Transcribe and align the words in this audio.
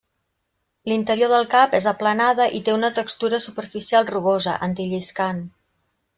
L'interior 0.91 1.29
del 1.33 1.45
cap 1.51 1.75
és 1.79 1.87
aplanada 1.91 2.47
i 2.61 2.61
té 2.69 2.75
una 2.77 2.91
textura 3.01 3.41
superficial 3.47 4.09
rugosa, 4.11 4.57
antilliscant. 4.71 5.45